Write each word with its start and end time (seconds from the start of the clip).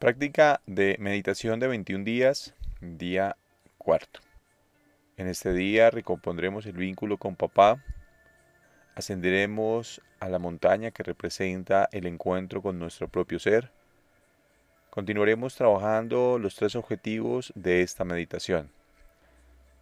Práctica 0.00 0.62
de 0.64 0.96
meditación 0.98 1.60
de 1.60 1.68
21 1.68 2.04
días, 2.04 2.54
día 2.80 3.36
cuarto. 3.76 4.20
En 5.18 5.26
este 5.26 5.52
día 5.52 5.90
recompondremos 5.90 6.64
el 6.64 6.72
vínculo 6.72 7.18
con 7.18 7.36
papá, 7.36 7.84
ascenderemos 8.94 10.00
a 10.18 10.30
la 10.30 10.38
montaña 10.38 10.90
que 10.90 11.02
representa 11.02 11.86
el 11.92 12.06
encuentro 12.06 12.62
con 12.62 12.78
nuestro 12.78 13.08
propio 13.08 13.38
ser. 13.38 13.72
Continuaremos 14.88 15.54
trabajando 15.54 16.38
los 16.38 16.54
tres 16.54 16.76
objetivos 16.76 17.52
de 17.54 17.82
esta 17.82 18.02
meditación. 18.02 18.70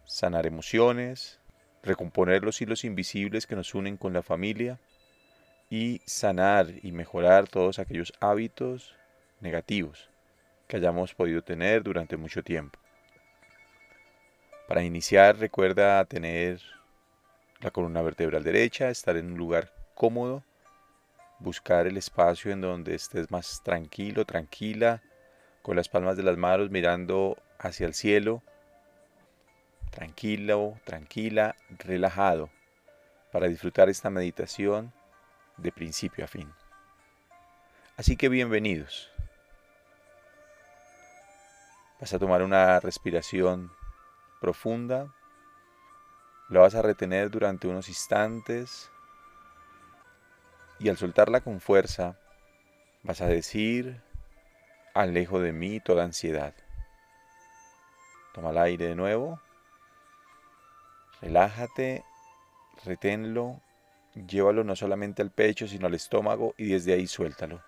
Sanar 0.03 0.45
emociones, 0.45 1.39
recomponer 1.81 2.43
los 2.43 2.61
hilos 2.61 2.83
invisibles 2.83 3.47
que 3.47 3.55
nos 3.55 3.73
unen 3.73 3.95
con 3.95 4.11
la 4.11 4.21
familia 4.21 4.81
y 5.69 6.01
sanar 6.05 6.73
y 6.83 6.91
mejorar 6.91 7.47
todos 7.47 7.79
aquellos 7.79 8.11
hábitos 8.19 8.97
negativos 9.39 10.08
que 10.69 10.77
hayamos 10.77 11.15
podido 11.15 11.41
tener 11.41 11.81
durante 11.81 12.15
mucho 12.15 12.43
tiempo. 12.43 12.79
Para 14.67 14.83
iniciar 14.83 15.37
recuerda 15.37 16.05
tener 16.05 16.61
la 17.59 17.71
columna 17.71 18.03
vertebral 18.03 18.43
derecha, 18.43 18.91
estar 18.91 19.17
en 19.17 19.31
un 19.31 19.37
lugar 19.37 19.73
cómodo, 19.95 20.43
buscar 21.39 21.87
el 21.87 21.97
espacio 21.97 22.51
en 22.51 22.61
donde 22.61 22.93
estés 22.93 23.31
más 23.31 23.63
tranquilo, 23.63 24.25
tranquila, 24.25 25.01
con 25.63 25.75
las 25.75 25.89
palmas 25.89 26.15
de 26.17 26.23
las 26.23 26.37
manos 26.37 26.69
mirando 26.69 27.35
hacia 27.57 27.87
el 27.87 27.95
cielo, 27.95 28.43
tranquilo, 29.89 30.79
tranquila, 30.85 31.55
relajado, 31.79 32.51
para 33.31 33.47
disfrutar 33.47 33.89
esta 33.89 34.11
meditación 34.11 34.93
de 35.57 35.71
principio 35.71 36.25
a 36.25 36.27
fin. 36.27 36.53
Así 37.97 38.15
que 38.15 38.29
bienvenidos. 38.29 39.11
Vas 41.99 42.13
a 42.13 42.19
tomar 42.19 42.43
una 42.43 42.79
respiración 42.79 43.71
profunda. 44.39 45.13
La 46.47 46.61
vas 46.61 46.73
a 46.75 46.81
retener 46.81 47.29
durante 47.29 47.67
unos 47.67 47.89
instantes. 47.89 48.89
Y 50.79 50.87
al 50.87 50.95
soltarla 50.95 51.41
con 51.41 51.59
fuerza, 51.59 52.17
vas 53.03 53.19
a 53.19 53.27
decir, 53.27 54.01
alejo 54.93 55.41
de 55.41 55.51
mí 55.51 55.81
toda 55.81 56.05
ansiedad. 56.05 56.53
Toma 58.33 58.51
el 58.51 58.59
aire 58.59 58.87
de 58.87 58.95
nuevo. 58.95 59.41
Relájate, 61.21 62.05
reténlo, 62.85 63.59
llévalo 64.15 64.63
no 64.63 64.77
solamente 64.77 65.21
al 65.21 65.31
pecho, 65.31 65.67
sino 65.67 65.87
al 65.87 65.95
estómago 65.95 66.53
y 66.57 66.69
desde 66.69 66.93
ahí 66.93 67.07
suéltalo. 67.07 67.61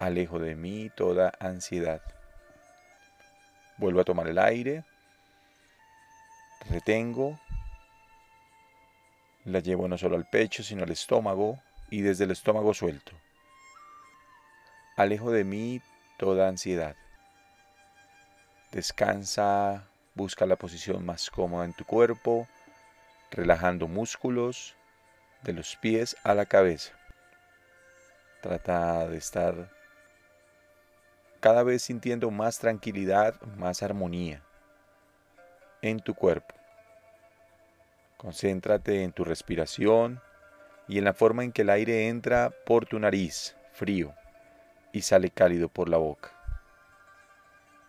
Alejo 0.00 0.40
de 0.40 0.56
mí 0.56 0.90
toda 0.96 1.32
ansiedad. 1.38 2.02
Vuelvo 3.80 4.02
a 4.02 4.04
tomar 4.04 4.28
el 4.28 4.38
aire. 4.38 4.84
Retengo. 6.68 7.40
La 9.46 9.60
llevo 9.60 9.88
no 9.88 9.96
solo 9.96 10.16
al 10.16 10.28
pecho, 10.28 10.62
sino 10.62 10.82
al 10.82 10.90
estómago 10.90 11.58
y 11.88 12.02
desde 12.02 12.24
el 12.24 12.30
estómago 12.30 12.74
suelto. 12.74 13.12
Alejo 14.96 15.32
de 15.32 15.44
mí 15.44 15.80
toda 16.18 16.46
ansiedad. 16.46 16.94
Descansa, 18.70 19.88
busca 20.14 20.44
la 20.44 20.56
posición 20.56 21.06
más 21.06 21.30
cómoda 21.30 21.64
en 21.64 21.72
tu 21.72 21.86
cuerpo, 21.86 22.46
relajando 23.30 23.88
músculos 23.88 24.74
de 25.40 25.54
los 25.54 25.76
pies 25.76 26.18
a 26.22 26.34
la 26.34 26.44
cabeza. 26.44 26.92
Trata 28.42 29.08
de 29.08 29.16
estar 29.16 29.70
cada 31.40 31.62
vez 31.62 31.82
sintiendo 31.82 32.30
más 32.30 32.58
tranquilidad, 32.58 33.40
más 33.56 33.82
armonía 33.82 34.42
en 35.80 36.00
tu 36.00 36.14
cuerpo. 36.14 36.54
Concéntrate 38.18 39.02
en 39.02 39.12
tu 39.12 39.24
respiración 39.24 40.20
y 40.86 40.98
en 40.98 41.04
la 41.04 41.14
forma 41.14 41.42
en 41.42 41.52
que 41.52 41.62
el 41.62 41.70
aire 41.70 42.08
entra 42.08 42.50
por 42.66 42.84
tu 42.84 42.98
nariz, 42.98 43.56
frío, 43.72 44.14
y 44.92 45.00
sale 45.00 45.30
cálido 45.30 45.68
por 45.68 45.88
la 45.88 45.96
boca. 45.96 46.30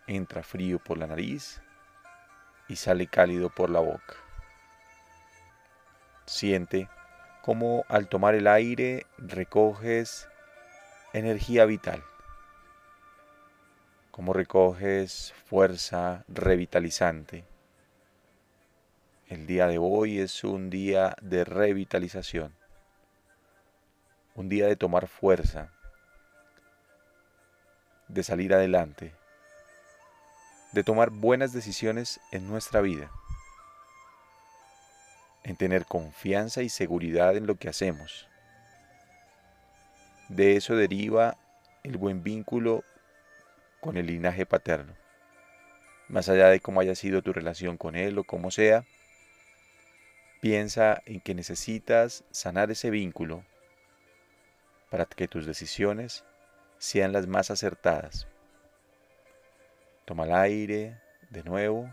Entra 0.06 0.42
frío 0.42 0.78
por 0.78 0.96
la 0.96 1.06
nariz 1.06 1.60
y 2.68 2.76
sale 2.76 3.06
cálido 3.06 3.50
por 3.50 3.68
la 3.68 3.80
boca. 3.80 4.16
Siente 6.24 6.88
cómo 7.42 7.84
al 7.88 8.08
tomar 8.08 8.34
el 8.34 8.46
aire 8.46 9.06
recoges 9.18 10.28
energía 11.12 11.66
vital 11.66 12.02
cómo 14.12 14.34
recoges 14.34 15.32
fuerza 15.46 16.22
revitalizante. 16.28 17.44
El 19.26 19.46
día 19.46 19.66
de 19.66 19.78
hoy 19.78 20.20
es 20.20 20.44
un 20.44 20.68
día 20.68 21.16
de 21.22 21.44
revitalización, 21.44 22.54
un 24.34 24.50
día 24.50 24.66
de 24.66 24.76
tomar 24.76 25.08
fuerza, 25.08 25.72
de 28.08 28.22
salir 28.22 28.52
adelante, 28.52 29.14
de 30.72 30.84
tomar 30.84 31.08
buenas 31.08 31.54
decisiones 31.54 32.20
en 32.32 32.46
nuestra 32.48 32.82
vida, 32.82 33.10
en 35.42 35.56
tener 35.56 35.86
confianza 35.86 36.60
y 36.60 36.68
seguridad 36.68 37.34
en 37.34 37.46
lo 37.46 37.54
que 37.54 37.70
hacemos. 37.70 38.28
De 40.28 40.56
eso 40.56 40.76
deriva 40.76 41.38
el 41.82 41.96
buen 41.96 42.22
vínculo 42.22 42.84
con 43.82 43.96
el 43.96 44.06
linaje 44.06 44.46
paterno. 44.46 44.94
Más 46.08 46.28
allá 46.28 46.46
de 46.48 46.60
cómo 46.60 46.80
haya 46.80 46.94
sido 46.94 47.20
tu 47.20 47.32
relación 47.32 47.76
con 47.76 47.96
él 47.96 48.16
o 48.16 48.22
como 48.22 48.52
sea, 48.52 48.84
piensa 50.40 51.02
en 51.04 51.20
que 51.20 51.34
necesitas 51.34 52.22
sanar 52.30 52.70
ese 52.70 52.90
vínculo 52.90 53.44
para 54.88 55.04
que 55.04 55.26
tus 55.26 55.46
decisiones 55.46 56.24
sean 56.78 57.12
las 57.12 57.26
más 57.26 57.50
acertadas. 57.50 58.28
Toma 60.04 60.26
el 60.26 60.32
aire 60.32 61.00
de 61.30 61.42
nuevo 61.42 61.92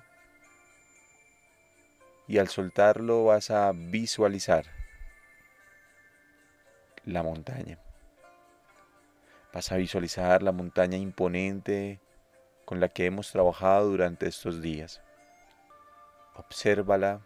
y 2.28 2.38
al 2.38 2.50
soltarlo 2.50 3.26
vas 3.26 3.50
a 3.50 3.72
visualizar 3.74 4.66
la 7.04 7.24
montaña. 7.24 7.80
Vas 9.54 9.72
a 9.72 9.78
visualizar 9.78 10.44
la 10.44 10.52
montaña 10.52 10.98
imponente 10.98 12.00
con 12.66 12.80
la 12.80 12.90
que 12.90 13.08
hemos 13.08 13.32
trabajado 13.32 13.90
durante 13.90 14.28
estos 14.28 14.62
días. 14.62 15.02
Obsérvala 16.36 17.22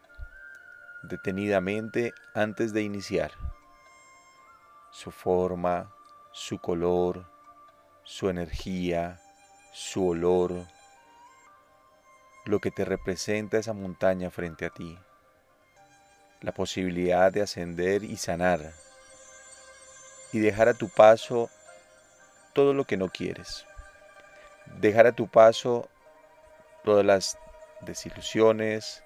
detenidamente 1.03 2.13
antes 2.33 2.71
de 2.71 2.81
iniciar. 2.81 3.31
Su 4.91 5.11
forma, 5.11 5.93
su 6.31 6.59
color, 6.59 7.29
su 8.03 8.29
energía, 8.29 9.19
su 9.73 10.07
olor, 10.07 10.65
lo 12.45 12.59
que 12.59 12.71
te 12.71 12.85
representa 12.85 13.57
esa 13.57 13.73
montaña 13.73 14.29
frente 14.29 14.65
a 14.65 14.69
ti, 14.69 14.97
la 16.41 16.53
posibilidad 16.53 17.31
de 17.31 17.41
ascender 17.41 18.03
y 18.03 18.15
sanar 18.15 18.73
y 20.31 20.39
dejar 20.39 20.69
a 20.69 20.73
tu 20.73 20.89
paso 20.89 21.49
todo 22.53 22.73
lo 22.73 22.85
que 22.85 22.97
no 22.97 23.09
quieres. 23.09 23.65
Dejar 24.79 25.07
a 25.07 25.11
tu 25.11 25.27
paso 25.27 25.89
todas 26.83 27.05
las 27.05 27.37
desilusiones, 27.81 29.03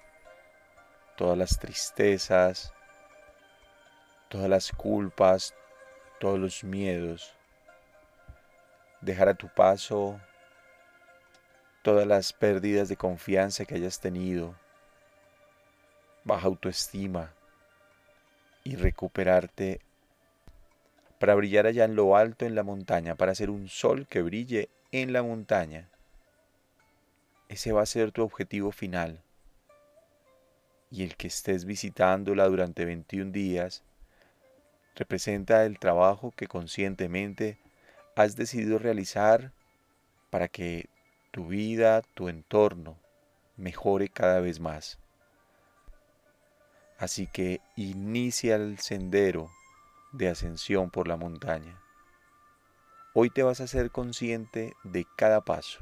todas 1.16 1.36
las 1.36 1.58
tristezas, 1.58 2.72
todas 4.28 4.48
las 4.48 4.70
culpas, 4.72 5.54
todos 6.20 6.38
los 6.38 6.62
miedos. 6.62 7.34
Dejar 9.00 9.28
a 9.28 9.34
tu 9.34 9.48
paso 9.48 10.20
todas 11.82 12.06
las 12.06 12.32
pérdidas 12.32 12.88
de 12.88 12.96
confianza 12.96 13.64
que 13.64 13.76
hayas 13.76 14.00
tenido, 14.00 14.54
baja 16.24 16.46
autoestima 16.46 17.32
y 18.62 18.76
recuperarte 18.76 19.80
para 21.18 21.34
brillar 21.34 21.66
allá 21.66 21.84
en 21.84 21.96
lo 21.96 22.16
alto 22.16 22.46
en 22.46 22.54
la 22.54 22.62
montaña, 22.62 23.16
para 23.16 23.34
ser 23.34 23.50
un 23.50 23.68
sol 23.68 24.06
que 24.06 24.22
brille 24.22 24.68
en 24.92 25.12
la 25.12 25.22
montaña. 25.22 25.88
Ese 27.48 27.72
va 27.72 27.82
a 27.82 27.86
ser 27.86 28.12
tu 28.12 28.22
objetivo 28.22 28.72
final. 28.72 29.20
Y 30.90 31.02
el 31.02 31.16
que 31.16 31.26
estés 31.26 31.64
visitándola 31.64 32.46
durante 32.46 32.84
21 32.84 33.32
días 33.32 33.82
representa 34.94 35.64
el 35.64 35.78
trabajo 35.78 36.32
que 36.32 36.46
conscientemente 36.46 37.58
has 38.16 38.36
decidido 38.36 38.78
realizar 38.78 39.52
para 40.30 40.48
que 40.48 40.88
tu 41.30 41.48
vida, 41.48 42.02
tu 42.14 42.28
entorno, 42.28 42.98
mejore 43.56 44.08
cada 44.08 44.40
vez 44.40 44.60
más. 44.60 44.98
Así 46.98 47.26
que 47.26 47.60
inicia 47.76 48.56
el 48.56 48.78
sendero 48.78 49.50
de 50.12 50.28
ascensión 50.28 50.90
por 50.90 51.08
la 51.08 51.16
montaña. 51.16 51.80
Hoy 53.14 53.30
te 53.30 53.42
vas 53.42 53.60
a 53.60 53.66
ser 53.66 53.90
consciente 53.90 54.74
de 54.84 55.06
cada 55.16 55.40
paso. 55.40 55.80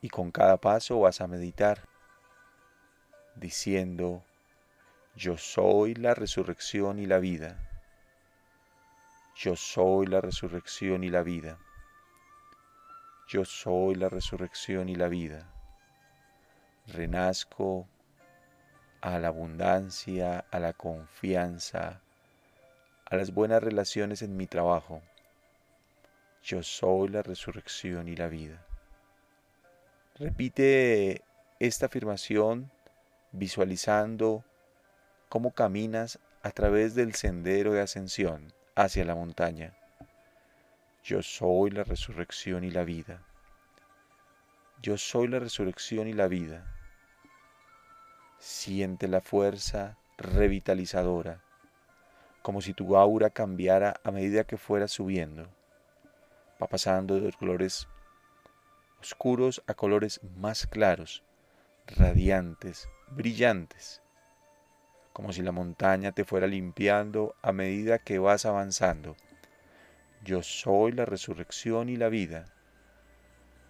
Y 0.00 0.08
con 0.08 0.30
cada 0.30 0.56
paso 0.56 1.00
vas 1.00 1.20
a 1.20 1.26
meditar 1.26 1.88
diciendo, 3.36 4.24
yo 5.14 5.38
soy 5.38 5.94
la 5.94 6.14
resurrección 6.14 6.98
y 6.98 7.06
la 7.06 7.18
vida. 7.18 7.56
Yo 9.36 9.56
soy 9.56 10.06
la 10.06 10.20
resurrección 10.20 11.04
y 11.04 11.10
la 11.10 11.22
vida. 11.22 11.58
Yo 13.28 13.44
soy 13.44 13.94
la 13.94 14.08
resurrección 14.08 14.88
y 14.88 14.94
la 14.94 15.08
vida. 15.08 15.50
Renazco 16.86 17.88
a 19.00 19.18
la 19.18 19.28
abundancia, 19.28 20.44
a 20.50 20.58
la 20.58 20.72
confianza, 20.74 22.01
a 23.12 23.16
las 23.16 23.34
buenas 23.34 23.62
relaciones 23.62 24.22
en 24.22 24.38
mi 24.38 24.46
trabajo. 24.46 25.02
Yo 26.42 26.62
soy 26.62 27.08
la 27.08 27.20
resurrección 27.20 28.08
y 28.08 28.16
la 28.16 28.28
vida. 28.28 28.64
Repite 30.14 31.20
esta 31.60 31.86
afirmación 31.86 32.72
visualizando 33.32 34.46
cómo 35.28 35.50
caminas 35.50 36.20
a 36.42 36.52
través 36.52 36.94
del 36.94 37.14
sendero 37.14 37.74
de 37.74 37.82
ascensión 37.82 38.54
hacia 38.76 39.04
la 39.04 39.14
montaña. 39.14 39.76
Yo 41.04 41.22
soy 41.22 41.70
la 41.70 41.84
resurrección 41.84 42.64
y 42.64 42.70
la 42.70 42.84
vida. 42.84 43.20
Yo 44.80 44.96
soy 44.96 45.28
la 45.28 45.38
resurrección 45.38 46.08
y 46.08 46.14
la 46.14 46.28
vida. 46.28 46.64
Siente 48.38 49.06
la 49.06 49.20
fuerza 49.20 49.98
revitalizadora, 50.16 51.42
como 52.42 52.60
si 52.60 52.74
tu 52.74 52.96
aura 52.96 53.30
cambiara 53.30 54.00
a 54.04 54.10
medida 54.10 54.44
que 54.44 54.56
fuera 54.56 54.88
subiendo. 54.88 55.48
Va 56.60 56.66
pasando 56.66 57.20
de 57.20 57.32
colores 57.32 57.88
oscuros 59.00 59.62
a 59.66 59.74
colores 59.74 60.20
más 60.36 60.66
claros, 60.66 61.22
radiantes, 61.86 62.88
brillantes, 63.08 64.02
como 65.12 65.32
si 65.32 65.42
la 65.42 65.52
montaña 65.52 66.12
te 66.12 66.24
fuera 66.24 66.46
limpiando 66.46 67.34
a 67.42 67.52
medida 67.52 67.98
que 67.98 68.18
vas 68.18 68.46
avanzando. 68.46 69.16
Yo 70.24 70.42
soy 70.42 70.92
la 70.92 71.04
resurrección 71.04 71.88
y 71.88 71.96
la 71.96 72.08
vida. 72.08 72.46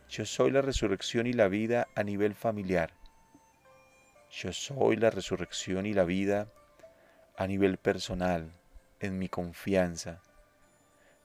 Yo 0.09 0.27
soy 0.27 0.51
la 0.51 0.61
resurrección 0.61 1.27
y 1.27 1.33
la 1.33 1.49
vida 1.49 1.89
a 1.95 2.03
nivel 2.03 2.35
familiar 2.35 2.93
yo 4.33 4.51
soy 4.51 4.97
la 4.97 5.11
resurrección 5.11 5.85
y 5.85 5.93
la 5.93 6.05
vida 6.05 6.49
a 7.37 7.47
nivel 7.47 7.77
personal, 7.77 8.51
en 9.03 9.19
mi 9.19 9.29
confianza. 9.29 10.21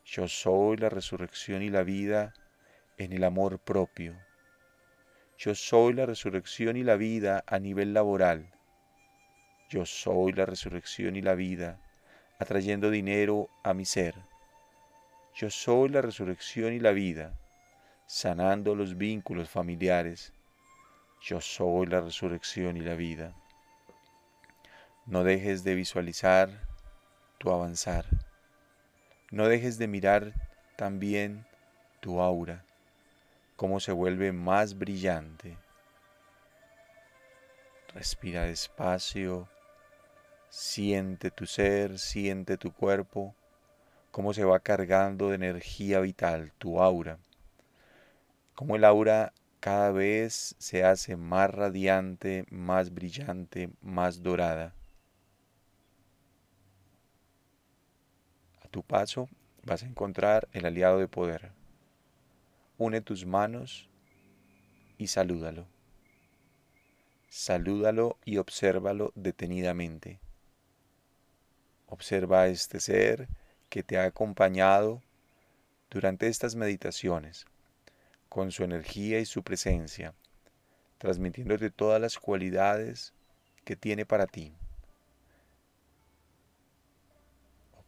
Yo 0.05 0.27
soy 0.27 0.77
la 0.77 0.89
resurrección 0.89 1.61
y 1.61 1.69
la 1.69 1.83
vida 1.83 2.33
en 2.97 3.13
el 3.13 3.23
amor 3.23 3.59
propio. 3.59 4.15
Yo 5.37 5.55
soy 5.55 5.93
la 5.93 6.05
resurrección 6.05 6.77
y 6.77 6.83
la 6.83 6.95
vida 6.95 7.43
a 7.47 7.59
nivel 7.59 7.93
laboral. 7.93 8.53
Yo 9.69 9.85
soy 9.85 10.33
la 10.33 10.45
resurrección 10.45 11.15
y 11.15 11.21
la 11.21 11.35
vida 11.35 11.79
atrayendo 12.39 12.89
dinero 12.89 13.49
a 13.63 13.73
mi 13.73 13.85
ser. 13.85 14.15
Yo 15.35 15.49
soy 15.49 15.89
la 15.89 16.01
resurrección 16.01 16.73
y 16.73 16.79
la 16.79 16.91
vida 16.91 17.37
sanando 18.05 18.75
los 18.75 18.97
vínculos 18.97 19.49
familiares 19.49 20.33
yo 21.21 21.41
soy 21.41 21.87
la 21.87 22.01
resurrección 22.01 22.77
y 22.77 22.81
la 22.81 22.95
vida. 22.95 23.33
No 25.05 25.23
dejes 25.23 25.63
de 25.63 25.75
visualizar 25.75 26.49
tu 27.37 27.51
avanzar. 27.51 28.05
No 29.31 29.47
dejes 29.47 29.77
de 29.77 29.87
mirar 29.87 30.33
también 30.75 31.45
tu 31.99 32.21
aura, 32.21 32.63
cómo 33.55 33.79
se 33.79 33.91
vuelve 33.91 34.31
más 34.31 34.77
brillante. 34.77 35.57
Respira 37.93 38.43
despacio, 38.43 39.49
siente 40.49 41.31
tu 41.31 41.45
ser, 41.45 41.99
siente 41.99 42.57
tu 42.57 42.71
cuerpo, 42.71 43.35
cómo 44.11 44.33
se 44.33 44.43
va 44.43 44.59
cargando 44.59 45.29
de 45.29 45.35
energía 45.35 45.99
vital 45.99 46.51
tu 46.57 46.81
aura, 46.81 47.17
cómo 48.55 48.75
el 48.75 48.85
aura 48.85 49.33
cada 49.59 49.91
vez 49.91 50.55
se 50.57 50.83
hace 50.83 51.17
más 51.17 51.51
radiante, 51.51 52.45
más 52.49 52.93
brillante, 52.93 53.69
más 53.81 54.23
dorada. 54.23 54.76
Tu 58.71 58.83
paso 58.83 59.29
vas 59.63 59.83
a 59.83 59.85
encontrar 59.85 60.47
el 60.53 60.65
aliado 60.65 60.99
de 60.99 61.07
poder. 61.07 61.51
Une 62.77 63.01
tus 63.01 63.25
manos 63.25 63.89
y 64.97 65.07
salúdalo. 65.07 65.67
Salúdalo 67.29 68.17
y 68.25 68.37
obsérvalo 68.37 69.11
detenidamente. 69.15 70.19
Observa 71.87 72.41
a 72.41 72.47
este 72.47 72.79
ser 72.79 73.27
que 73.69 73.83
te 73.83 73.97
ha 73.97 74.05
acompañado 74.05 75.01
durante 75.89 76.27
estas 76.27 76.55
meditaciones 76.55 77.45
con 78.29 78.51
su 78.51 78.63
energía 78.63 79.19
y 79.19 79.25
su 79.25 79.43
presencia, 79.43 80.13
transmitiéndote 80.97 81.69
todas 81.69 82.01
las 82.01 82.19
cualidades 82.19 83.13
que 83.63 83.75
tiene 83.75 84.05
para 84.05 84.27
ti. 84.27 84.53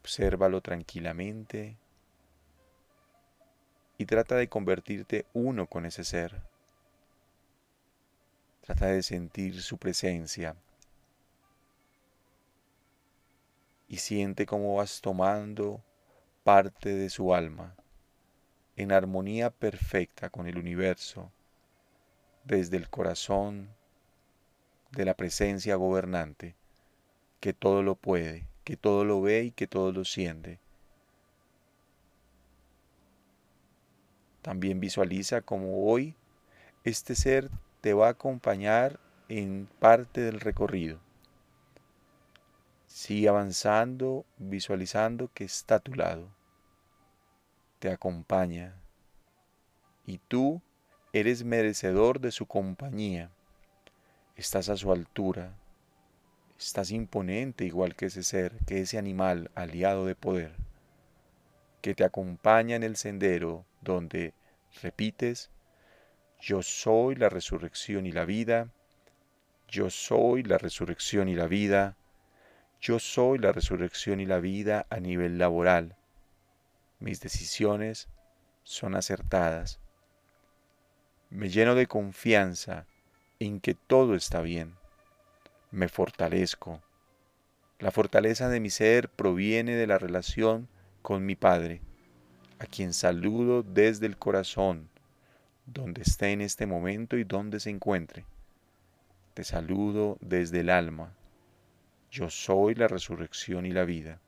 Obsérvalo 0.09 0.59
tranquilamente 0.61 1.77
y 3.99 4.07
trata 4.07 4.37
de 4.37 4.49
convertirte 4.49 5.27
uno 5.33 5.67
con 5.67 5.85
ese 5.85 6.03
ser. 6.03 6.41
Trata 8.61 8.87
de 8.87 9.03
sentir 9.03 9.61
su 9.61 9.77
presencia 9.77 10.55
y 13.87 13.97
siente 13.97 14.47
cómo 14.47 14.77
vas 14.77 14.99
tomando 14.99 15.83
parte 16.43 16.89
de 16.95 17.11
su 17.11 17.35
alma 17.35 17.75
en 18.77 18.91
armonía 18.91 19.51
perfecta 19.51 20.31
con 20.31 20.47
el 20.47 20.57
universo, 20.57 21.31
desde 22.45 22.77
el 22.77 22.89
corazón 22.89 23.69
de 24.89 25.05
la 25.05 25.13
presencia 25.13 25.75
gobernante, 25.75 26.55
que 27.39 27.53
todo 27.53 27.83
lo 27.83 27.93
puede, 27.93 28.47
que 28.69 28.77
todo 28.77 29.03
lo 29.03 29.19
ve 29.19 29.45
y 29.45 29.51
que 29.51 29.65
todo 29.65 29.91
lo 29.91 30.05
siente. 30.05 30.59
También 34.43 34.79
visualiza 34.79 35.41
como 35.41 35.87
hoy 35.91 36.13
este 36.83 37.15
ser 37.15 37.49
te 37.81 37.95
va 37.95 38.05
a 38.05 38.11
acompañar 38.11 38.99
en 39.27 39.67
parte 39.79 40.21
del 40.21 40.39
recorrido. 40.39 40.99
Sigue 42.85 43.27
avanzando, 43.27 44.23
visualizando 44.37 45.31
que 45.33 45.45
está 45.45 45.75
a 45.75 45.79
tu 45.79 45.95
lado 45.95 46.29
te 47.79 47.91
acompaña 47.91 48.75
y 50.05 50.19
tú 50.19 50.61
eres 51.11 51.43
merecedor 51.43 52.19
de 52.19 52.31
su 52.31 52.45
compañía. 52.45 53.31
Estás 54.35 54.69
a 54.69 54.77
su 54.77 54.91
altura, 54.91 55.55
estás 56.59 56.91
imponente 56.91 57.63
igual 57.63 57.95
que 57.95 58.07
ese 58.07 58.23
ser, 58.23 58.53
que 58.67 58.81
ese 58.81 58.97
animal 58.97 59.49
aliado 59.55 60.05
de 60.05 60.15
poder, 60.15 60.51
que 61.81 61.95
te 61.95 62.03
acompaña 62.03 62.75
en 62.75 62.83
el 62.83 62.97
sendero 62.97 63.65
donde 63.81 64.33
repites, 64.81 65.49
yo 66.41 66.61
soy 66.61 67.15
la 67.15 67.29
resurrección 67.29 68.05
y 68.05 68.11
la 68.11 68.25
vida, 68.25 68.69
yo 69.69 69.89
soy 69.89 70.43
la 70.43 70.57
resurrección 70.57 71.29
y 71.29 71.35
la 71.35 71.47
vida, 71.47 71.95
yo 72.81 72.99
soy 72.99 73.39
la 73.39 73.51
resurrección 73.51 74.19
y 74.19 74.25
la 74.25 74.39
vida 74.39 74.85
a 74.89 74.99
nivel 74.99 75.37
laboral, 75.37 75.95
mis 76.99 77.21
decisiones 77.21 78.09
son 78.63 78.95
acertadas. 78.95 79.79
Me 81.29 81.49
lleno 81.49 81.75
de 81.75 81.87
confianza 81.87 82.85
en 83.39 83.61
que 83.61 83.75
todo 83.75 84.15
está 84.15 84.41
bien. 84.41 84.78
Me 85.71 85.87
fortalezco. 85.87 86.81
La 87.77 87.91
fortaleza 87.91 88.49
de 88.49 88.59
mi 88.59 88.71
ser 88.71 89.07
proviene 89.07 89.75
de 89.75 89.85
la 89.85 89.99
relación 89.99 90.67
con 91.03 91.27
mi 91.27 91.35
Padre, 91.35 91.81
a 92.57 92.65
quien 92.65 92.91
saludo 92.91 93.61
desde 93.61 94.07
el 94.07 94.17
corazón, 94.17 94.89
donde 95.67 96.01
esté 96.01 96.31
en 96.31 96.41
este 96.41 96.65
momento 96.65 97.17
y 97.17 97.23
donde 97.23 97.59
se 97.59 97.69
encuentre. 97.69 98.25
Te 99.35 99.43
saludo 99.43 100.17
desde 100.21 100.61
el 100.61 100.71
alma. 100.71 101.13
Yo 102.09 102.31
soy 102.31 102.73
la 102.73 102.87
resurrección 102.87 103.67
y 103.67 103.71
la 103.71 103.85
vida. 103.85 104.19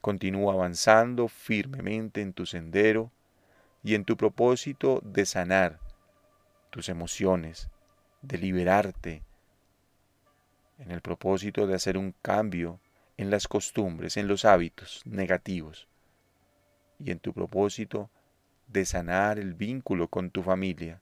Continúa 0.00 0.54
avanzando 0.54 1.28
firmemente 1.28 2.22
en 2.22 2.32
tu 2.32 2.44
sendero 2.44 3.12
y 3.84 3.94
en 3.94 4.04
tu 4.04 4.16
propósito 4.16 5.00
de 5.04 5.26
sanar 5.26 5.78
tus 6.70 6.88
emociones, 6.88 7.68
de 8.20 8.38
liberarte, 8.38 9.22
en 10.78 10.90
el 10.90 11.00
propósito 11.00 11.66
de 11.66 11.74
hacer 11.74 11.96
un 11.96 12.14
cambio 12.22 12.80
en 13.16 13.30
las 13.30 13.48
costumbres, 13.48 14.16
en 14.16 14.28
los 14.28 14.44
hábitos 14.44 15.02
negativos. 15.04 15.88
y 16.98 17.10
en 17.10 17.18
tu 17.18 17.32
propósito 17.32 18.10
de 18.68 18.84
sanar 18.84 19.40
el 19.40 19.54
vínculo 19.54 20.06
con 20.06 20.30
tu 20.30 20.42
familia, 20.44 21.00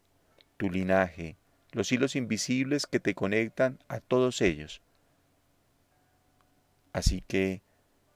tu 0.57 0.71
linaje, 0.71 1.37
los 1.73 1.93
hilos 1.93 2.17
invisibles 2.17 2.87
que 2.87 3.01
te 3.01 3.15
conectan 3.15 3.79
a 3.87 4.01
todos 4.01 4.41
ellos. 4.41 4.81
Así 6.93 7.23
que 7.27 7.63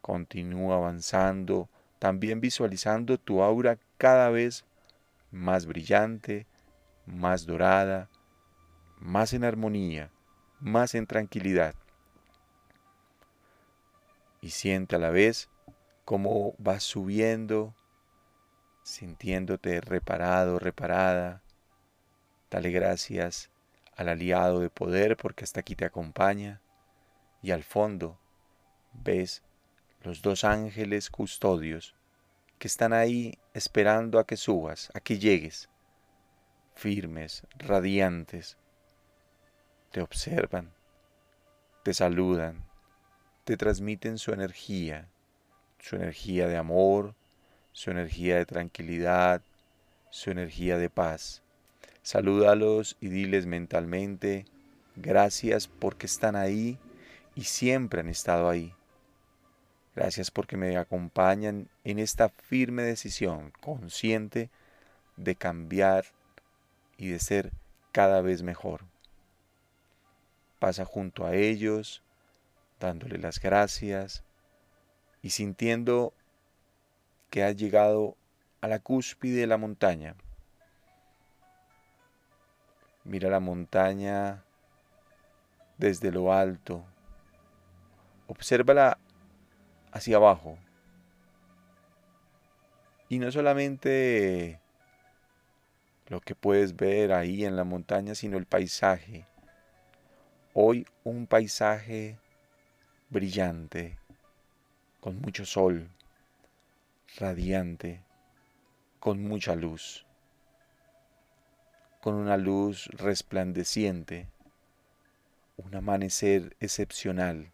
continúa 0.00 0.76
avanzando, 0.76 1.68
también 1.98 2.40
visualizando 2.40 3.18
tu 3.18 3.42
aura 3.42 3.78
cada 3.98 4.30
vez 4.30 4.64
más 5.30 5.66
brillante, 5.66 6.46
más 7.06 7.46
dorada, 7.46 8.08
más 8.98 9.32
en 9.34 9.44
armonía, 9.44 10.10
más 10.64 10.94
en 10.94 11.06
tranquilidad. 11.06 11.74
Y 14.40 14.50
siente 14.50 14.96
a 14.96 14.98
la 14.98 15.10
vez 15.10 15.50
cómo 16.06 16.54
vas 16.58 16.82
subiendo, 16.82 17.74
sintiéndote 18.82 19.82
reparado, 19.82 20.58
reparada. 20.58 21.42
Dale 22.50 22.70
gracias 22.70 23.50
al 23.94 24.08
aliado 24.08 24.60
de 24.60 24.70
poder 24.70 25.18
porque 25.18 25.44
hasta 25.44 25.60
aquí 25.60 25.76
te 25.76 25.84
acompaña. 25.84 26.62
Y 27.42 27.50
al 27.50 27.62
fondo 27.62 28.18
ves 28.92 29.42
los 30.02 30.22
dos 30.22 30.44
ángeles 30.44 31.10
custodios 31.10 31.94
que 32.58 32.68
están 32.68 32.94
ahí 32.94 33.38
esperando 33.52 34.18
a 34.18 34.26
que 34.26 34.38
subas, 34.38 34.90
a 34.94 35.00
que 35.00 35.18
llegues, 35.18 35.68
firmes, 36.74 37.46
radiantes, 37.58 38.56
te 39.94 40.02
observan, 40.02 40.72
te 41.84 41.94
saludan, 41.94 42.64
te 43.44 43.56
transmiten 43.56 44.18
su 44.18 44.32
energía, 44.32 45.06
su 45.78 45.94
energía 45.94 46.48
de 46.48 46.56
amor, 46.56 47.14
su 47.70 47.92
energía 47.92 48.38
de 48.38 48.44
tranquilidad, 48.44 49.40
su 50.10 50.32
energía 50.32 50.78
de 50.78 50.90
paz. 50.90 51.44
Salúdalos 52.02 52.96
y 53.00 53.06
diles 53.06 53.46
mentalmente, 53.46 54.46
gracias 54.96 55.68
porque 55.68 56.06
están 56.06 56.34
ahí 56.34 56.76
y 57.36 57.44
siempre 57.44 58.00
han 58.00 58.08
estado 58.08 58.50
ahí. 58.50 58.74
Gracias 59.94 60.32
porque 60.32 60.56
me 60.56 60.76
acompañan 60.76 61.68
en 61.84 62.00
esta 62.00 62.30
firme 62.30 62.82
decisión 62.82 63.52
consciente 63.60 64.50
de 65.16 65.36
cambiar 65.36 66.06
y 66.98 67.10
de 67.10 67.20
ser 67.20 67.52
cada 67.92 68.22
vez 68.22 68.42
mejor. 68.42 68.92
Pasa 70.64 70.86
junto 70.86 71.26
a 71.26 71.34
ellos, 71.34 72.02
dándole 72.80 73.18
las 73.18 73.38
gracias 73.38 74.24
y 75.20 75.28
sintiendo 75.28 76.14
que 77.28 77.44
has 77.44 77.54
llegado 77.54 78.16
a 78.62 78.68
la 78.68 78.78
cúspide 78.78 79.40
de 79.40 79.46
la 79.46 79.58
montaña. 79.58 80.16
Mira 83.04 83.28
la 83.28 83.40
montaña 83.40 84.42
desde 85.76 86.10
lo 86.10 86.32
alto. 86.32 86.82
Obsérvala 88.26 88.96
hacia 89.92 90.16
abajo. 90.16 90.56
Y 93.10 93.18
no 93.18 93.30
solamente 93.30 94.62
lo 96.06 96.22
que 96.22 96.34
puedes 96.34 96.74
ver 96.74 97.12
ahí 97.12 97.44
en 97.44 97.54
la 97.54 97.64
montaña, 97.64 98.14
sino 98.14 98.38
el 98.38 98.46
paisaje. 98.46 99.26
Hoy 100.54 100.86
un 101.02 101.26
paisaje 101.26 102.16
brillante, 103.10 103.98
con 105.00 105.20
mucho 105.20 105.44
sol, 105.44 105.90
radiante, 107.18 108.02
con 109.00 109.22
mucha 109.22 109.54
luz, 109.54 110.06
con 112.00 112.14
una 112.14 112.36
luz 112.36 112.86
resplandeciente, 112.92 114.28
un 115.56 115.74
amanecer 115.74 116.56
excepcional 116.60 117.52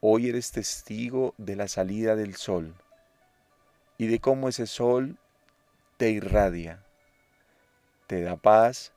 Hoy 0.00 0.28
eres 0.28 0.52
testigo 0.52 1.34
de 1.38 1.56
la 1.56 1.66
salida 1.66 2.14
del 2.14 2.36
sol 2.36 2.72
y 3.96 4.06
de 4.06 4.20
cómo 4.20 4.48
ese 4.48 4.68
sol 4.68 5.18
te 5.96 6.10
irradia, 6.10 6.84
te 8.06 8.22
da 8.22 8.36
paz 8.36 8.92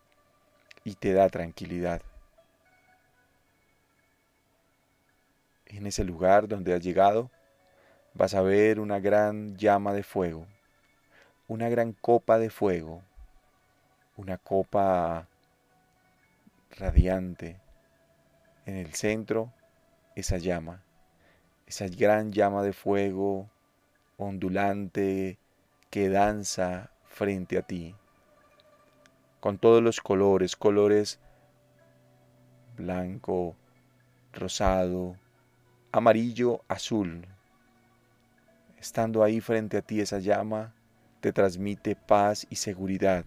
y 0.84 0.94
te 0.94 1.14
da 1.14 1.28
tranquilidad. 1.30 2.04
En 5.72 5.88
ese 5.88 6.04
lugar 6.04 6.48
donde 6.48 6.74
has 6.74 6.82
llegado, 6.82 7.32
vas 8.14 8.34
a 8.34 8.42
ver 8.42 8.80
una 8.80 9.00
gran 9.00 9.58
llama 9.58 9.94
de 9.94 10.04
fuego, 10.04 10.46
una 11.48 11.70
gran 11.70 11.94
copa 11.94 12.38
de 12.38 12.50
fuego, 12.50 13.02
una 14.18 14.38
copa 14.38 15.28
radiante. 16.78 17.60
En 18.66 18.76
el 18.76 18.94
centro, 18.94 19.52
esa 20.16 20.38
llama 20.38 20.84
esa 21.72 21.88
gran 21.88 22.34
llama 22.34 22.64
de 22.64 22.74
fuego 22.74 23.50
ondulante 24.18 25.38
que 25.90 26.10
danza 26.10 26.92
frente 27.06 27.58
a 27.58 27.62
ti, 27.62 27.96
con 29.40 29.58
todos 29.58 29.82
los 29.82 30.02
colores, 30.02 30.58
colores 30.58 31.22
blanco, 32.76 33.56
rosado, 34.34 35.16
amarillo, 35.92 36.64
azul. 36.70 37.28
Estando 38.80 39.24
ahí 39.24 39.42
frente 39.42 39.78
a 39.78 39.82
ti 39.82 40.00
esa 40.00 40.20
llama, 40.20 40.74
te 41.20 41.34
transmite 41.34 41.96
paz 41.96 42.48
y 42.50 42.56
seguridad, 42.56 43.26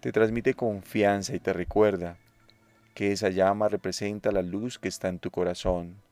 te 0.00 0.10
transmite 0.10 0.54
confianza 0.54 1.34
y 1.34 1.38
te 1.38 1.52
recuerda 1.52 2.18
que 2.94 3.12
esa 3.12 3.28
llama 3.28 3.68
representa 3.68 4.32
la 4.32 4.42
luz 4.42 4.78
que 4.78 4.88
está 4.88 5.08
en 5.08 5.20
tu 5.20 5.30
corazón, 5.30 6.02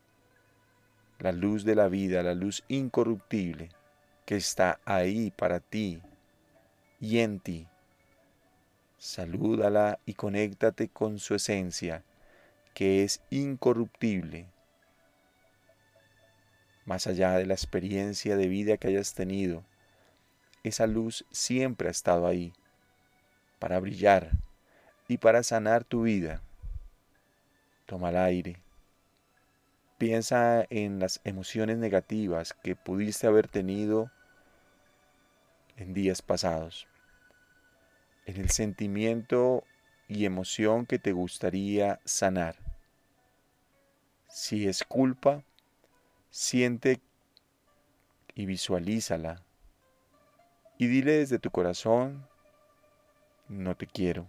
la 1.18 1.32
luz 1.32 1.64
de 1.64 1.75
la 1.75 1.88
vida, 1.88 2.23
la 2.23 2.35
luz 2.35 2.62
incorruptible 2.68 3.70
que 4.25 4.37
está 4.37 4.78
ahí 4.85 5.32
para 5.32 5.61
ti 5.61 6.00
y 7.00 7.18
en 7.18 7.40
ti. 7.40 7.66
Salúdala 8.99 9.99
y 10.06 10.14
conéctate 10.14 10.88
con 10.88 11.18
su 11.18 11.35
esencia, 11.35 12.04
que 12.73 13.02
es 13.04 13.20
incorruptible. 13.30 14.49
Más 16.87 17.07
allá 17.07 17.33
de 17.33 17.45
la 17.45 17.55
experiencia 17.55 18.37
de 18.37 18.49
vida 18.49 18.78
que 18.78 18.88
hayas 18.88 19.12
tenido, 19.12 19.64
esa 20.62 20.87
luz 20.87 21.26
siempre 21.31 21.88
ha 21.88 21.90
estado 21.90 22.26
ahí, 22.26 22.55
para 23.59 23.78
brillar 23.81 24.31
y 25.09 25.19
para 25.19 25.43
sanar 25.43 25.85
tu 25.85 26.02
vida. 26.02 26.40
Toma 27.85 28.09
el 28.09 28.16
aire 28.16 28.66
Piensa 29.99 30.66
en 30.69 30.99
las 30.99 31.23
emociones 31.25 31.78
negativas 31.78 32.52
que 32.62 32.76
pudiste 32.76 33.26
haber 33.26 33.49
tenido 33.49 34.11
en 35.78 35.95
días 35.95 36.21
pasados, 36.21 36.87
en 38.26 38.37
el 38.37 38.50
sentimiento 38.50 39.64
y 40.07 40.26
emoción 40.26 40.85
que 40.85 40.99
te 40.99 41.12
gustaría 41.12 41.99
sanar. 42.05 42.57
Si 44.28 44.69
es 44.69 44.85
culpa, 44.85 45.45
siente 46.37 47.00
y 48.35 48.45
visualízala 48.45 49.43
y 50.76 50.87
dile 50.87 51.12
desde 51.12 51.38
tu 51.38 51.50
corazón, 51.50 52.28
no 53.49 53.75
te 53.75 53.87
quiero. 53.87 54.26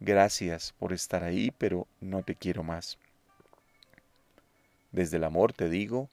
Gracias 0.00 0.72
por 0.72 0.92
estar 0.92 1.22
ahí, 1.22 1.52
pero 1.56 1.86
no 2.00 2.24
te 2.24 2.34
quiero 2.34 2.64
más. 2.64 2.98
Desde 4.90 5.18
el 5.18 5.24
amor 5.24 5.52
te 5.52 5.68
digo, 5.68 6.10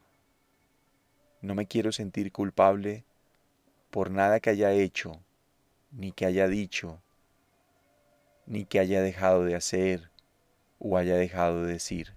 no 1.42 1.56
me 1.56 1.66
quiero 1.66 1.92
sentir 1.92 2.32
culpable 2.32 3.06
por 3.90 4.12
nada 4.12 4.40
que 4.40 4.52
haya 4.52 4.72
hecho, 4.72 5.20
ni 5.92 6.12
que 6.12 6.28
haya 6.28 6.48
dicho, 6.48 7.02
ni 8.46 8.66
que 8.66 8.78
haya 8.80 9.02
dejado 9.02 9.46
de 9.46 9.56
hacer 9.56 10.12
o 10.78 10.96
haya 10.96 11.16
dejado 11.16 11.64
de 11.64 11.74
decir. 11.74 12.14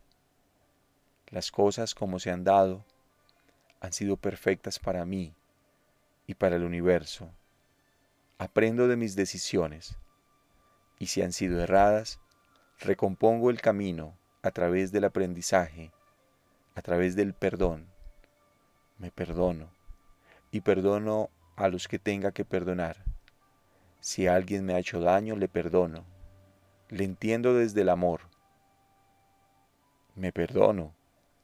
Las 1.30 1.50
cosas 1.50 1.94
como 1.94 2.18
se 2.18 2.30
han 2.30 2.44
dado 2.44 2.84
han 3.80 3.92
sido 3.92 4.16
perfectas 4.16 4.78
para 4.78 5.04
mí 5.04 5.34
y 6.26 6.34
para 6.34 6.56
el 6.56 6.64
universo. 6.64 7.30
Aprendo 8.38 8.88
de 8.88 8.96
mis 8.96 9.14
decisiones 9.14 9.96
y 10.98 11.06
si 11.06 11.22
han 11.22 11.32
sido 11.32 11.62
erradas, 11.62 12.20
recompongo 12.80 13.50
el 13.50 13.60
camino 13.60 14.16
a 14.42 14.50
través 14.50 14.90
del 14.92 15.04
aprendizaje 15.04 15.92
a 16.78 16.82
través 16.82 17.16
del 17.16 17.34
perdón. 17.34 17.88
Me 18.98 19.10
perdono 19.10 19.68
y 20.52 20.60
perdono 20.60 21.28
a 21.56 21.66
los 21.66 21.88
que 21.88 21.98
tenga 21.98 22.30
que 22.30 22.44
perdonar. 22.44 23.04
Si 24.00 24.28
alguien 24.28 24.64
me 24.64 24.74
ha 24.74 24.78
hecho 24.78 25.00
daño, 25.00 25.34
le 25.34 25.48
perdono. 25.48 26.04
Le 26.88 27.02
entiendo 27.02 27.52
desde 27.52 27.80
el 27.80 27.88
amor. 27.88 28.20
Me 30.14 30.32
perdono 30.32 30.94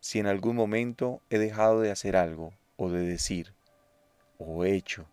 si 0.04 0.18
en 0.18 0.26
algún 0.26 0.54
momento 0.54 1.23
he 1.30 1.38
dejado 1.38 1.80
de 1.80 1.90
hacer 1.90 2.14
algo 2.14 2.52
o 2.76 2.90
de 2.90 3.00
decir. 3.00 3.54
o 4.37 4.66
hecho. 4.66 5.06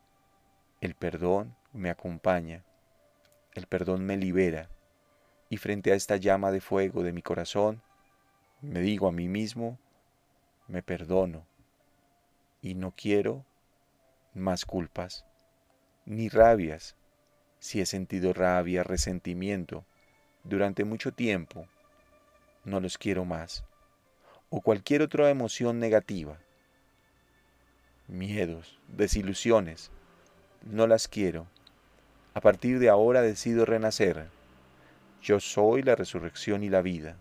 El 0.82 0.96
perdón 0.96 1.56
me 1.72 1.90
acompaña, 1.90 2.66
el 3.54 3.68
perdón 3.68 4.06
me 4.06 4.18
libera 4.18 4.68
y 5.48 5.56
frente 5.56 5.94
a 5.94 5.96
esta 5.96 6.18
llama 6.18 6.52
de 6.52 6.60
fuego 6.60 7.04
de 7.04 7.14
mi 7.14 7.22
corazón, 7.22 7.82
me 8.60 8.82
digo 8.82 9.08
a 9.08 9.14
mí 9.14 9.30
mismo, 9.30 9.80
me 10.68 10.84
perdono 10.84 11.46
y 12.62 12.74
no 12.74 12.94
quiero 12.94 13.46
más 14.34 14.66
culpas, 14.66 15.24
ni 16.06 16.28
rabias. 16.28 16.98
Si 17.60 17.80
he 17.80 17.86
sentido 17.86 18.34
rabia, 18.34 18.84
resentimiento 18.84 19.86
durante 20.44 20.84
mucho 20.84 21.14
tiempo, 21.14 21.66
no 22.66 22.82
los 22.82 22.98
quiero 22.98 23.24
más. 23.24 23.64
O 24.54 24.60
cualquier 24.60 25.02
otra 25.02 25.30
emoción 25.30 25.80
negativa. 25.80 26.38
Miedos, 28.10 28.78
desilusiones, 28.90 29.92
no 30.66 30.88
las 30.88 31.08
quiero. 31.08 31.48
A 32.34 32.42
partir 32.42 32.80
de 32.80 32.90
ahora 32.90 33.22
decido 33.22 33.66
renacer. 33.66 34.28
Yo 35.22 35.40
soy 35.40 35.84
la 35.84 35.96
resurrección 35.96 36.64
y 36.64 36.70
la 36.70 36.82
vida. 36.82 37.16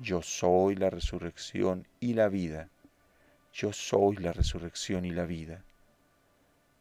Yo 0.00 0.22
soy 0.22 0.74
la 0.74 0.90
resurrección 0.90 1.86
y 2.00 2.14
la 2.14 2.28
vida. 2.28 2.68
Yo 3.52 3.72
soy 3.72 4.16
la 4.16 4.32
resurrección 4.32 5.04
y 5.04 5.10
la 5.10 5.26
vida. 5.26 5.62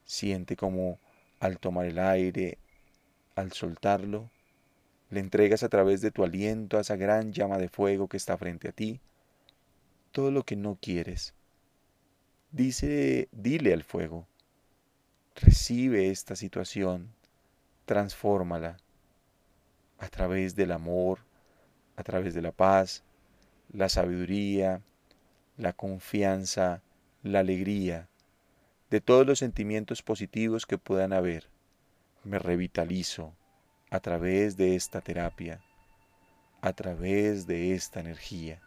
Siente 0.03 0.55
como 0.55 0.97
al 1.39 1.59
tomar 1.59 1.85
el 1.85 1.99
aire, 1.99 2.57
al 3.35 3.51
soltarlo, 3.51 4.31
le 5.11 5.19
entregas 5.19 5.61
a 5.61 5.69
través 5.69 6.01
de 6.01 6.09
tu 6.09 6.23
aliento 6.23 6.79
a 6.79 6.81
esa 6.81 6.95
gran 6.95 7.33
llama 7.33 7.59
de 7.59 7.69
fuego 7.69 8.07
que 8.07 8.17
está 8.17 8.35
frente 8.35 8.69
a 8.69 8.71
ti 8.71 8.99
todo 10.11 10.31
lo 10.31 10.43
que 10.43 10.55
no 10.55 10.77
quieres. 10.81 11.33
Dice, 12.51 13.29
dile 13.31 13.73
al 13.73 13.83
fuego, 13.83 14.27
recibe 15.35 16.09
esta 16.09 16.35
situación, 16.35 17.13
transfórmala 17.85 18.77
a 19.99 20.07
través 20.07 20.55
del 20.55 20.71
amor, 20.71 21.19
a 21.95 22.03
través 22.03 22.33
de 22.33 22.41
la 22.41 22.51
paz, 22.51 23.03
la 23.71 23.89
sabiduría, 23.89 24.81
la 25.57 25.73
confianza, 25.73 26.81
la 27.21 27.39
alegría, 27.39 28.07
de 28.89 29.01
todos 29.01 29.27
los 29.27 29.39
sentimientos 29.39 30.01
positivos 30.01 30.65
que 30.65 30.77
puedan 30.77 31.13
haber. 31.13 31.49
Me 32.23 32.39
revitalizo 32.39 33.33
a 33.91 33.99
través 33.99 34.57
de 34.57 34.75
esta 34.75 35.01
terapia, 35.01 35.61
a 36.61 36.73
través 36.73 37.45
de 37.45 37.75
esta 37.75 37.99
energía. 37.99 38.61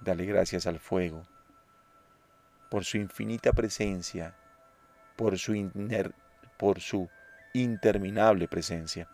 Dale 0.00 0.24
gracias 0.24 0.66
al 0.66 0.78
fuego 0.78 1.26
por 2.70 2.84
su 2.84 2.96
infinita 2.96 3.52
presencia, 3.52 4.34
por 5.16 5.38
su, 5.38 5.70
por 6.56 6.80
su 6.80 7.10
interminable 7.52 8.48
presencia. 8.48 9.08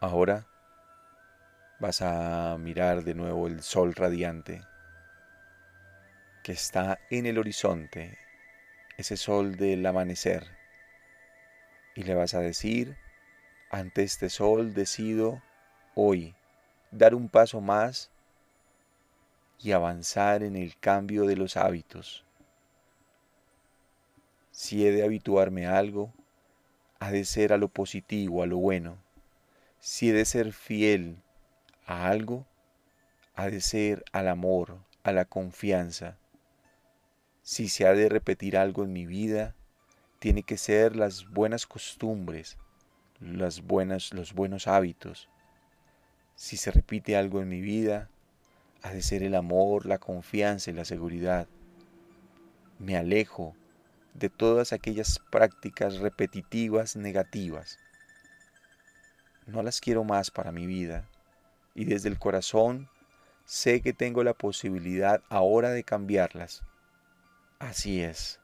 Ahora 0.00 0.46
vas 1.78 2.02
a 2.02 2.56
mirar 2.58 3.04
de 3.04 3.14
nuevo 3.14 3.46
el 3.46 3.62
sol 3.62 3.94
radiante 3.94 4.62
que 6.42 6.52
está 6.52 6.98
en 7.10 7.26
el 7.26 7.38
horizonte, 7.38 8.18
ese 8.96 9.16
sol 9.16 9.56
del 9.56 9.84
amanecer, 9.84 10.46
y 11.94 12.02
le 12.02 12.14
vas 12.14 12.34
a 12.34 12.40
decir, 12.40 12.96
ante 13.70 14.02
este 14.02 14.30
sol 14.30 14.72
decido 14.72 15.42
hoy 15.94 16.34
dar 16.90 17.14
un 17.14 17.28
paso 17.28 17.60
más 17.60 18.10
y 19.62 19.72
avanzar 19.72 20.42
en 20.42 20.56
el 20.56 20.76
cambio 20.78 21.26
de 21.26 21.36
los 21.36 21.56
hábitos. 21.56 22.24
Si 24.50 24.86
he 24.86 24.92
de 24.92 25.04
habituarme 25.04 25.66
a 25.66 25.78
algo, 25.78 26.12
ha 26.98 27.10
de 27.10 27.24
ser 27.24 27.52
a 27.52 27.58
lo 27.58 27.68
positivo, 27.68 28.42
a 28.42 28.46
lo 28.46 28.58
bueno. 28.58 28.98
Si 29.78 30.10
he 30.10 30.12
de 30.12 30.24
ser 30.24 30.52
fiel 30.52 31.16
a 31.86 32.08
algo, 32.08 32.46
ha 33.34 33.48
de 33.48 33.60
ser 33.60 34.04
al 34.12 34.28
amor, 34.28 34.78
a 35.02 35.12
la 35.12 35.24
confianza. 35.24 36.18
Si 37.42 37.68
se 37.68 37.86
ha 37.86 37.94
de 37.94 38.08
repetir 38.08 38.56
algo 38.56 38.84
en 38.84 38.92
mi 38.92 39.06
vida, 39.06 39.54
tiene 40.18 40.42
que 40.42 40.58
ser 40.58 40.96
las 40.96 41.28
buenas 41.30 41.66
costumbres, 41.66 42.58
los 43.20 43.62
buenos 43.62 44.66
hábitos. 44.66 45.28
Si 46.34 46.56
se 46.56 46.70
repite 46.70 47.16
algo 47.16 47.40
en 47.40 47.48
mi 47.48 47.60
vida, 47.60 48.10
ha 48.82 48.92
de 48.92 49.02
ser 49.02 49.22
el 49.22 49.34
amor, 49.34 49.86
la 49.86 49.98
confianza 49.98 50.70
y 50.70 50.74
la 50.74 50.84
seguridad. 50.84 51.46
Me 52.78 52.96
alejo 52.96 53.54
de 54.14 54.28
todas 54.28 54.72
aquellas 54.72 55.20
prácticas 55.30 55.98
repetitivas 55.98 56.96
negativas. 56.96 57.78
No 59.46 59.62
las 59.62 59.80
quiero 59.80 60.04
más 60.04 60.30
para 60.30 60.52
mi 60.52 60.66
vida 60.66 61.08
y 61.74 61.84
desde 61.84 62.08
el 62.08 62.18
corazón 62.18 62.88
sé 63.44 63.80
que 63.82 63.92
tengo 63.92 64.22
la 64.22 64.34
posibilidad 64.34 65.22
ahora 65.28 65.70
de 65.70 65.84
cambiarlas. 65.84 66.62
Así 67.58 68.02
es. 68.02 68.40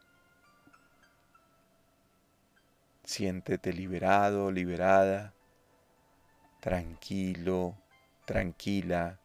Siéntete 3.04 3.72
liberado, 3.72 4.50
liberada, 4.50 5.32
tranquilo, 6.60 7.76
tranquila, 8.24 9.20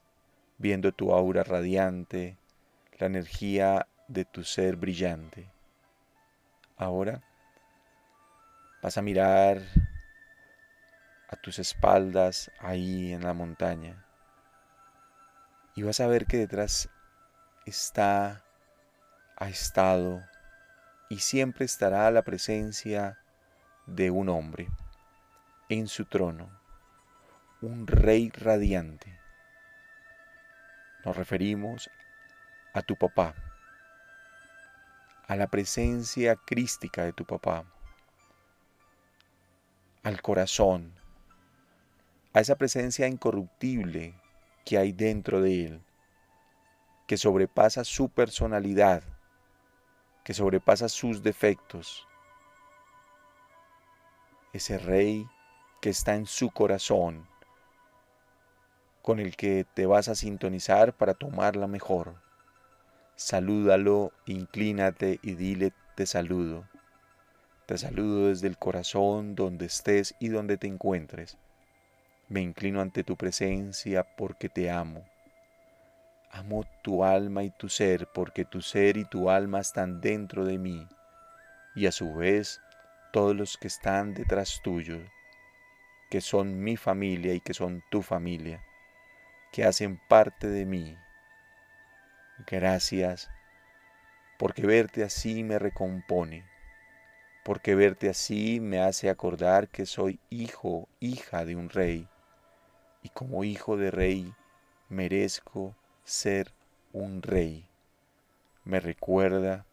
viendo 0.62 0.92
tu 0.92 1.12
aura 1.12 1.44
radiante, 1.44 2.38
la 3.00 3.08
energía 3.08 3.88
de 4.08 4.26
tu 4.26 4.44
ser 4.44 4.76
brillante. 4.76 5.50
Ahora 6.78 7.24
vas 8.84 8.96
a 8.96 9.02
mirar 9.02 9.60
a 11.28 11.36
tus 11.36 11.58
espaldas 11.58 12.52
ahí 12.60 13.12
en 13.12 13.24
la 13.24 13.34
montaña. 13.34 14.06
Y 15.76 15.82
vas 15.82 16.00
a 16.00 16.08
ver 16.08 16.28
que 16.28 16.38
detrás 16.38 16.90
está, 17.66 18.44
ha 19.38 19.50
estado 19.50 20.22
y 21.10 21.20
siempre 21.20 21.66
estará 21.66 22.12
la 22.12 22.22
presencia 22.22 23.18
de 23.88 24.12
un 24.12 24.30
hombre 24.30 24.70
en 25.70 25.88
su 25.88 26.06
trono, 26.06 26.52
un 27.62 27.88
rey 27.88 28.30
radiante. 28.30 29.21
Nos 31.04 31.18
referimos 31.18 31.90
a 32.74 32.82
tu 32.82 32.96
papá, 32.96 33.34
a 35.28 35.36
la 35.36 35.48
presencia 35.48 36.36
crística 36.36 37.04
de 37.04 37.14
tu 37.14 37.26
papá, 37.26 37.66
al 40.04 40.22
corazón, 40.22 40.94
a 42.34 42.40
esa 42.40 42.56
presencia 42.56 43.08
incorruptible 43.08 44.14
que 44.64 44.78
hay 44.78 44.92
dentro 44.92 45.42
de 45.42 45.66
él, 45.66 45.82
que 47.08 47.18
sobrepasa 47.18 47.84
su 47.84 48.10
personalidad, 48.10 49.04
que 50.24 50.34
sobrepasa 50.34 50.88
sus 50.88 51.24
defectos. 51.24 52.08
Ese 54.54 54.78
rey 54.78 55.28
que 55.82 55.90
está 55.90 56.16
en 56.16 56.28
su 56.28 56.52
corazón, 56.52 57.28
con 59.02 59.20
el 59.20 59.36
que 59.36 59.66
te 59.74 59.86
vas 59.86 60.08
a 60.08 60.16
sintonizar 60.16 60.94
para 60.94 61.14
tomarla 61.14 61.68
mejor. 61.68 62.16
Salúdalo, 63.16 64.12
inclínate 64.26 65.20
y 65.22 65.36
dile 65.36 65.74
te 65.96 66.06
saludo. 66.06 66.68
Te 67.66 67.78
saludo 67.78 68.28
desde 68.28 68.48
el 68.48 68.58
corazón 68.58 69.36
donde 69.36 69.66
estés 69.66 70.16
y 70.20 70.30
donde 70.30 70.58
te 70.58 70.68
encuentres. 70.68 71.38
Me 72.28 72.42
inclino 72.42 72.82
ante 72.82 73.04
tu 73.04 73.18
presencia 73.18 74.04
porque 74.16 74.50
te 74.50 74.72
amo. 74.72 75.06
Amo 76.32 76.64
tu 76.82 77.04
alma 77.04 77.44
y 77.44 77.50
tu 77.50 77.70
ser 77.70 78.08
porque 78.14 78.46
tu 78.46 78.62
ser 78.62 78.98
y 78.98 79.06
tu 79.06 79.30
alma 79.30 79.60
están 79.60 80.00
dentro 80.00 80.46
de 80.46 80.58
mí 80.58 80.88
y 81.76 81.86
a 81.88 81.92
su 81.92 82.16
vez 82.16 82.62
todos 83.12 83.36
los 83.36 83.58
que 83.58 83.68
están 83.68 84.14
detrás 84.14 84.62
tuyo, 84.64 85.00
que 86.10 86.22
son 86.22 86.64
mi 86.64 86.78
familia 86.78 87.34
y 87.34 87.40
que 87.40 87.54
son 87.54 87.84
tu 87.90 88.02
familia, 88.02 88.64
que 89.52 89.66
hacen 89.66 90.00
parte 90.08 90.48
de 90.48 90.66
mí. 90.66 90.98
Gracias 92.48 93.30
porque 94.40 94.66
verte 94.66 95.04
así 95.04 95.44
me 95.44 95.60
recompone, 95.60 96.46
porque 97.44 97.76
verte 97.76 98.10
así 98.10 98.60
me 98.60 98.80
hace 98.82 99.10
acordar 99.10 99.68
que 99.68 99.86
soy 99.86 100.20
hijo, 100.30 100.90
hija 101.00 101.46
de 101.46 101.56
un 101.56 101.70
rey 101.70 102.08
y 103.04 103.10
como 103.10 103.44
hijo 103.44 103.78
de 103.78 103.92
rey 103.92 104.34
merezco 104.90 105.76
ser 106.04 106.54
un 106.92 107.22
rey. 107.22 107.68
Me 108.64 108.80
recuerda 108.80 109.66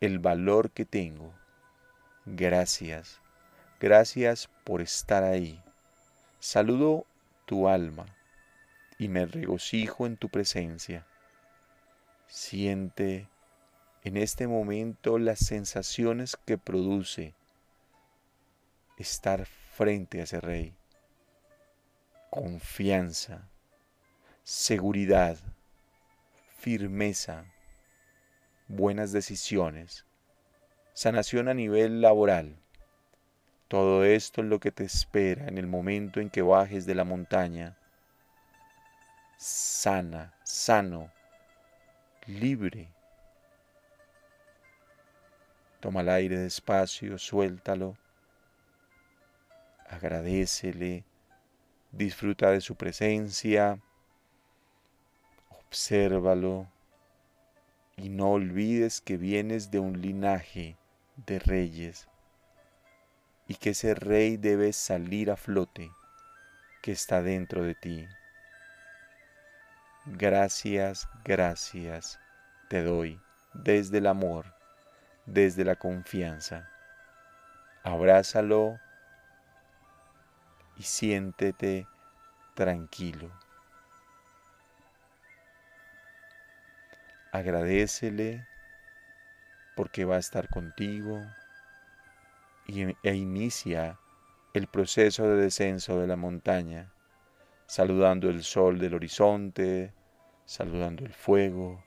el 0.00 0.18
valor 0.18 0.70
que 0.70 0.84
tengo. 0.84 1.32
Gracias, 2.24 3.20
gracias 3.78 4.48
por 4.64 4.80
estar 4.80 5.22
ahí. 5.22 5.62
Saludo 6.40 7.06
tu 7.46 7.68
alma 7.68 8.06
y 9.02 9.08
me 9.08 9.26
regocijo 9.26 10.06
en 10.06 10.16
tu 10.16 10.28
presencia. 10.28 11.04
Siente 12.28 13.28
en 14.04 14.16
este 14.16 14.46
momento 14.46 15.18
las 15.18 15.40
sensaciones 15.40 16.36
que 16.36 16.56
produce 16.56 17.34
estar 18.98 19.44
frente 19.44 20.20
a 20.20 20.22
ese 20.22 20.40
rey. 20.40 20.76
Confianza, 22.30 23.48
seguridad, 24.44 25.36
firmeza, 26.58 27.44
buenas 28.68 29.10
decisiones, 29.10 30.06
sanación 30.94 31.48
a 31.48 31.54
nivel 31.54 32.02
laboral. 32.02 32.56
Todo 33.66 34.04
esto 34.04 34.42
es 34.42 34.46
lo 34.46 34.60
que 34.60 34.70
te 34.70 34.84
espera 34.84 35.48
en 35.48 35.58
el 35.58 35.66
momento 35.66 36.20
en 36.20 36.30
que 36.30 36.42
bajes 36.42 36.86
de 36.86 36.94
la 36.94 37.02
montaña. 37.02 37.76
Sana, 39.44 40.32
sano, 40.44 41.10
libre. 42.28 42.88
Toma 45.80 46.02
el 46.02 46.10
aire 46.10 46.38
despacio, 46.38 47.18
suéltalo. 47.18 47.98
Agradecele, 49.88 51.04
disfruta 51.90 52.52
de 52.52 52.60
su 52.60 52.76
presencia, 52.76 53.80
obsérvalo 55.50 56.68
y 57.96 58.10
no 58.10 58.30
olvides 58.30 59.00
que 59.00 59.16
vienes 59.16 59.72
de 59.72 59.80
un 59.80 60.00
linaje 60.00 60.76
de 61.16 61.40
reyes 61.40 62.06
y 63.48 63.56
que 63.56 63.70
ese 63.70 63.96
rey 63.96 64.36
debe 64.36 64.72
salir 64.72 65.32
a 65.32 65.36
flote 65.36 65.90
que 66.80 66.92
está 66.92 67.22
dentro 67.22 67.64
de 67.64 67.74
ti. 67.74 68.06
Gracias, 70.04 71.08
gracias 71.24 72.18
te 72.68 72.82
doy 72.82 73.20
desde 73.54 73.98
el 73.98 74.08
amor, 74.08 74.46
desde 75.26 75.64
la 75.64 75.76
confianza. 75.76 76.68
Abrázalo 77.84 78.80
y 80.76 80.82
siéntete 80.82 81.86
tranquilo. 82.54 83.30
Agradecele 87.30 88.44
porque 89.76 90.04
va 90.04 90.16
a 90.16 90.20
estar 90.20 90.48
contigo 90.48 91.24
e 92.66 93.14
inicia 93.14 93.98
el 94.52 94.66
proceso 94.66 95.28
de 95.28 95.42
descenso 95.42 96.00
de 96.00 96.06
la 96.06 96.16
montaña, 96.16 96.92
saludando 97.72 98.28
el 98.28 98.42
sol 98.42 98.78
del 98.78 98.92
horizonte, 98.92 99.94
saludando 100.44 101.06
el 101.06 101.14
fuego, 101.14 101.82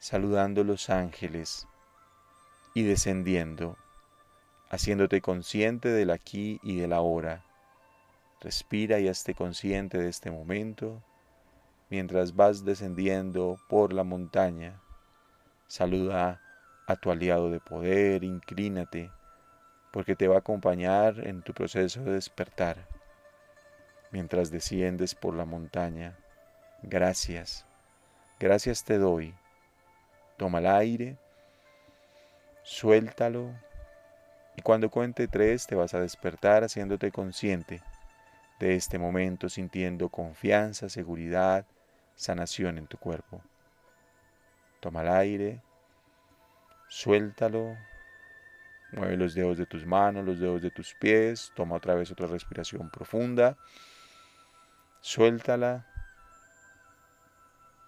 saludando 0.00 0.64
los 0.64 0.90
ángeles 0.90 1.68
y 2.74 2.82
descendiendo, 2.82 3.76
haciéndote 4.68 5.20
consciente 5.20 5.88
del 5.90 6.10
aquí 6.10 6.58
y 6.64 6.80
del 6.80 6.92
ahora. 6.92 7.44
Respira 8.40 8.98
y 8.98 9.06
hazte 9.06 9.36
consciente 9.36 9.98
de 9.98 10.08
este 10.08 10.32
momento 10.32 11.00
mientras 11.88 12.34
vas 12.34 12.64
descendiendo 12.64 13.56
por 13.68 13.92
la 13.92 14.02
montaña. 14.02 14.80
Saluda 15.68 16.40
a 16.88 16.96
tu 16.96 17.12
aliado 17.12 17.52
de 17.52 17.60
poder, 17.60 18.24
inclínate, 18.24 19.12
porque 19.92 20.16
te 20.16 20.26
va 20.26 20.34
a 20.34 20.38
acompañar 20.40 21.24
en 21.24 21.40
tu 21.42 21.54
proceso 21.54 22.02
de 22.02 22.14
despertar. 22.14 22.99
Mientras 24.10 24.50
desciendes 24.50 25.14
por 25.14 25.34
la 25.34 25.44
montaña, 25.44 26.16
gracias, 26.82 27.64
gracias 28.38 28.84
te 28.84 28.98
doy. 28.98 29.34
Toma 30.36 30.58
el 30.58 30.66
aire, 30.66 31.16
suéltalo 32.62 33.52
y 34.56 34.62
cuando 34.62 34.90
cuente 34.90 35.28
tres 35.28 35.66
te 35.66 35.74
vas 35.74 35.94
a 35.94 36.00
despertar 36.00 36.64
haciéndote 36.64 37.12
consciente 37.12 37.82
de 38.58 38.74
este 38.74 38.98
momento, 38.98 39.48
sintiendo 39.48 40.08
confianza, 40.08 40.88
seguridad, 40.88 41.66
sanación 42.14 42.78
en 42.78 42.86
tu 42.86 42.98
cuerpo. 42.98 43.40
Toma 44.80 45.02
el 45.02 45.08
aire, 45.08 45.62
suéltalo, 46.88 47.76
mueve 48.92 49.16
los 49.16 49.34
dedos 49.34 49.56
de 49.56 49.66
tus 49.66 49.86
manos, 49.86 50.24
los 50.24 50.40
dedos 50.40 50.60
de 50.62 50.70
tus 50.70 50.94
pies, 50.94 51.52
toma 51.54 51.76
otra 51.76 51.94
vez 51.94 52.10
otra 52.10 52.26
respiración 52.26 52.90
profunda, 52.90 53.56
suéltala, 55.00 55.86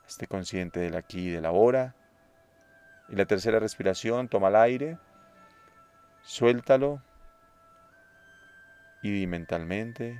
esté 0.06 0.26
consciente 0.26 0.80
del 0.80 0.96
aquí 0.96 1.28
y 1.28 1.30
del 1.30 1.46
ahora. 1.46 1.94
Y 3.08 3.16
la 3.16 3.24
tercera 3.24 3.58
respiración, 3.58 4.28
toma 4.28 4.48
el 4.48 4.56
aire, 4.56 4.98
suéltalo 6.22 7.02
y 9.02 9.10
di 9.10 9.26
mentalmente, 9.26 10.18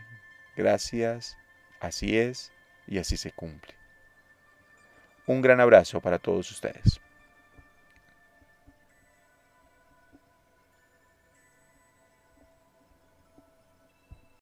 gracias, 0.56 1.36
así 1.80 2.18
es 2.18 2.52
y 2.86 2.98
así 2.98 3.16
se 3.16 3.32
cumple. 3.32 3.74
Un 5.26 5.42
gran 5.42 5.60
abrazo 5.60 6.00
para 6.00 6.18
todos 6.18 6.50
ustedes. 6.50 7.01